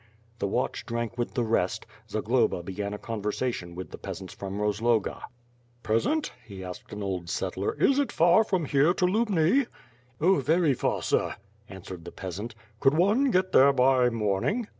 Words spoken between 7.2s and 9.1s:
settler, "is it far from here to